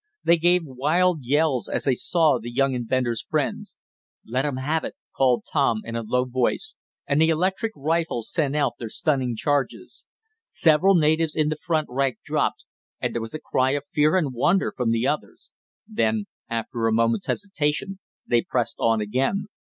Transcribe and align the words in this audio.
They 0.23 0.37
gave 0.37 0.63
wild 0.65 1.19
yells 1.23 1.69
as 1.69 1.83
they 1.83 1.93
saw 1.93 2.39
the 2.39 2.49
young 2.51 2.73
inventor's 2.73 3.21
friends. 3.21 3.77
"Let 4.25 4.45
'em 4.45 4.57
have 4.57 4.83
it!" 4.83 4.95
called 5.15 5.43
Tom 5.53 5.81
in 5.83 5.95
a 5.95 6.01
low 6.01 6.25
voice, 6.25 6.75
and 7.05 7.21
the 7.21 7.29
electric 7.29 7.71
rifles 7.75 8.31
sent 8.31 8.55
out 8.55 8.73
their 8.79 8.89
stunning 8.89 9.35
charges. 9.35 10.07
Several 10.47 10.95
natives 10.95 11.35
in 11.35 11.49
the 11.49 11.55
front 11.55 11.85
rank 11.87 12.17
dropped, 12.25 12.65
and 12.99 13.13
there 13.13 13.21
was 13.21 13.35
a 13.35 13.39
cry 13.39 13.73
of 13.73 13.83
fear 13.93 14.17
and 14.17 14.33
wonder 14.33 14.73
from 14.75 14.89
the 14.89 15.05
others. 15.05 15.51
Then, 15.87 16.25
after 16.49 16.87
a 16.87 16.91
moment's 16.91 17.27
hesitation 17.27 17.99
they 18.25 18.41
pressed 18.41 18.77
on 18.79 19.01
again. 19.01 19.49